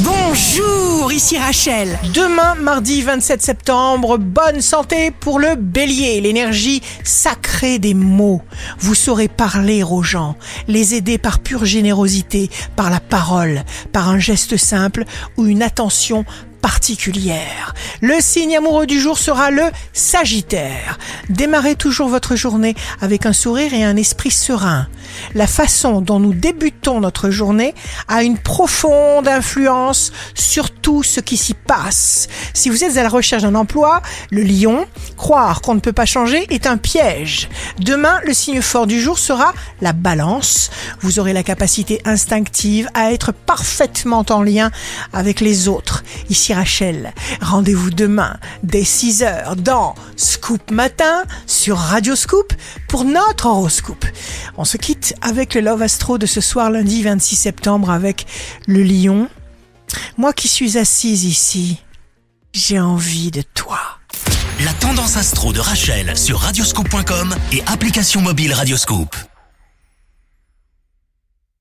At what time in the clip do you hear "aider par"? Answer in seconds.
10.94-11.38